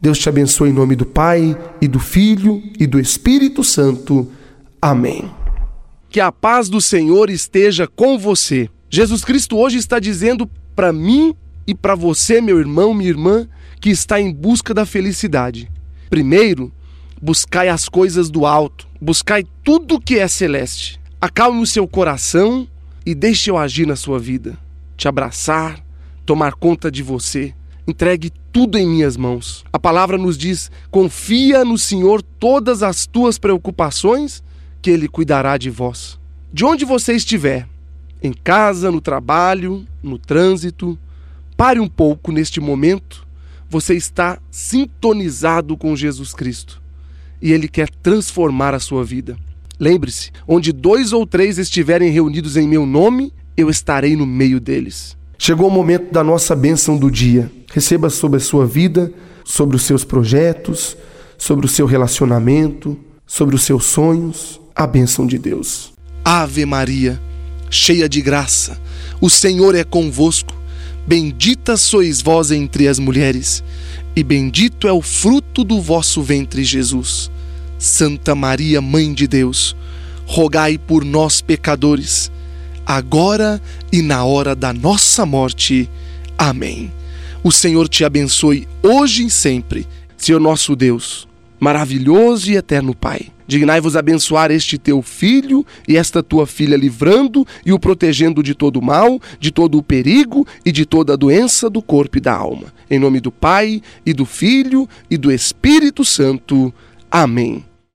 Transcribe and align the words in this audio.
Deus 0.00 0.18
te 0.18 0.28
abençoe 0.28 0.70
em 0.70 0.72
nome 0.72 0.94
do 0.94 1.04
Pai 1.04 1.56
e 1.80 1.88
do 1.88 1.98
Filho 1.98 2.62
e 2.78 2.86
do 2.86 3.00
Espírito 3.00 3.64
Santo. 3.64 4.30
Amém. 4.80 5.28
Que 6.08 6.20
a 6.20 6.30
paz 6.30 6.68
do 6.68 6.80
Senhor 6.80 7.28
esteja 7.28 7.88
com 7.88 8.16
você. 8.16 8.70
Jesus 8.88 9.24
Cristo 9.24 9.56
hoje 9.56 9.76
está 9.76 9.98
dizendo 9.98 10.48
para 10.76 10.92
mim 10.92 11.34
e 11.66 11.74
para 11.74 11.96
você, 11.96 12.40
meu 12.40 12.60
irmão, 12.60 12.94
minha 12.94 13.10
irmã, 13.10 13.48
que 13.80 13.90
está 13.90 14.20
em 14.20 14.32
busca 14.32 14.72
da 14.72 14.86
felicidade. 14.86 15.68
Primeiro, 16.08 16.72
buscai 17.20 17.68
as 17.68 17.88
coisas 17.88 18.30
do 18.30 18.46
alto, 18.46 18.86
buscai 19.00 19.44
tudo 19.64 20.00
que 20.00 20.16
é 20.16 20.28
celeste. 20.28 21.00
Acalme 21.20 21.60
o 21.60 21.66
seu 21.66 21.88
coração 21.88 22.68
e 23.04 23.16
deixe 23.16 23.50
eu 23.50 23.58
agir 23.58 23.84
na 23.84 23.96
sua 23.96 24.20
vida, 24.20 24.56
te 24.96 25.08
abraçar, 25.08 25.84
tomar 26.24 26.54
conta 26.54 26.88
de 26.88 27.02
você 27.02 27.52
entregue 27.88 28.30
tudo 28.52 28.76
em 28.76 28.86
minhas 28.86 29.16
mãos. 29.16 29.64
A 29.72 29.78
palavra 29.78 30.18
nos 30.18 30.36
diz: 30.36 30.70
confia 30.90 31.64
no 31.64 31.78
Senhor 31.78 32.22
todas 32.22 32.82
as 32.82 33.06
tuas 33.06 33.38
preocupações, 33.38 34.42
que 34.82 34.90
Ele 34.90 35.08
cuidará 35.08 35.56
de 35.56 35.70
vós. 35.70 36.18
De 36.52 36.64
onde 36.64 36.84
você 36.84 37.14
estiver, 37.14 37.66
em 38.22 38.32
casa, 38.32 38.90
no 38.90 39.00
trabalho, 39.00 39.86
no 40.02 40.18
trânsito, 40.18 40.98
pare 41.56 41.80
um 41.80 41.88
pouco 41.88 42.30
neste 42.30 42.60
momento. 42.60 43.26
Você 43.70 43.94
está 43.94 44.38
sintonizado 44.50 45.76
com 45.76 45.96
Jesus 45.96 46.32
Cristo 46.34 46.80
e 47.40 47.52
Ele 47.52 47.68
quer 47.68 47.88
transformar 47.88 48.74
a 48.74 48.80
sua 48.80 49.02
vida. 49.02 49.38
Lembre-se: 49.80 50.30
onde 50.46 50.72
dois 50.72 51.14
ou 51.14 51.26
três 51.26 51.58
estiverem 51.58 52.10
reunidos 52.10 52.56
em 52.56 52.68
meu 52.68 52.84
nome, 52.84 53.32
eu 53.56 53.70
estarei 53.70 54.14
no 54.14 54.26
meio 54.26 54.60
deles. 54.60 55.16
Chegou 55.40 55.68
o 55.68 55.70
momento 55.70 56.12
da 56.12 56.24
nossa 56.24 56.56
bênção 56.56 56.98
do 56.98 57.08
dia. 57.08 57.48
Receba 57.72 58.10
sobre 58.10 58.38
a 58.38 58.40
sua 58.40 58.66
vida, 58.66 59.12
sobre 59.44 59.76
os 59.76 59.82
seus 59.82 60.04
projetos, 60.04 60.96
sobre 61.38 61.64
o 61.64 61.68
seu 61.68 61.86
relacionamento, 61.86 62.98
sobre 63.24 63.54
os 63.54 63.62
seus 63.62 63.84
sonhos, 63.84 64.60
a 64.74 64.84
bênção 64.84 65.24
de 65.28 65.38
Deus. 65.38 65.92
Ave 66.24 66.66
Maria, 66.66 67.22
cheia 67.70 68.08
de 68.08 68.20
graça, 68.20 68.80
o 69.20 69.30
Senhor 69.30 69.76
é 69.76 69.84
convosco. 69.84 70.52
Bendita 71.06 71.76
sois 71.76 72.20
vós 72.20 72.50
entre 72.50 72.88
as 72.88 72.98
mulheres, 72.98 73.62
e 74.16 74.24
bendito 74.24 74.88
é 74.88 74.92
o 74.92 75.00
fruto 75.00 75.62
do 75.62 75.80
vosso 75.80 76.20
ventre, 76.20 76.64
Jesus. 76.64 77.30
Santa 77.78 78.34
Maria, 78.34 78.82
Mãe 78.82 79.14
de 79.14 79.28
Deus, 79.28 79.76
rogai 80.26 80.76
por 80.76 81.04
nós, 81.04 81.40
pecadores 81.40 82.30
agora 82.88 83.60
e 83.92 84.00
na 84.00 84.24
hora 84.24 84.56
da 84.56 84.72
nossa 84.72 85.26
morte. 85.26 85.90
Amém. 86.38 86.90
O 87.44 87.52
Senhor 87.52 87.86
te 87.86 88.02
abençoe 88.02 88.66
hoje 88.82 89.26
e 89.26 89.30
sempre, 89.30 89.86
Senhor 90.16 90.40
nosso 90.40 90.74
Deus, 90.74 91.28
maravilhoso 91.60 92.50
e 92.50 92.56
eterno 92.56 92.94
Pai. 92.94 93.28
Dignai-vos 93.46 93.94
abençoar 93.94 94.50
este 94.50 94.78
teu 94.78 95.02
filho 95.02 95.64
e 95.86 95.96
esta 95.96 96.22
tua 96.22 96.46
filha, 96.46 96.76
livrando 96.76 97.46
e 97.64 97.72
o 97.72 97.78
protegendo 97.78 98.42
de 98.42 98.54
todo 98.54 98.78
o 98.78 98.82
mal, 98.82 99.20
de 99.38 99.50
todo 99.50 99.78
o 99.78 99.82
perigo 99.82 100.46
e 100.64 100.72
de 100.72 100.84
toda 100.84 101.12
a 101.12 101.16
doença 101.16 101.68
do 101.68 101.82
corpo 101.82 102.18
e 102.18 102.20
da 102.20 102.34
alma. 102.34 102.72
Em 102.90 102.98
nome 102.98 103.20
do 103.20 103.30
Pai, 103.30 103.82
e 104.04 104.12
do 104.12 104.24
Filho, 104.24 104.88
e 105.10 105.16
do 105.16 105.30
Espírito 105.30 106.04
Santo. 106.04 106.72
Amém. 107.10 107.67